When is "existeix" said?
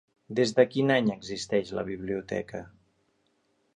1.15-1.73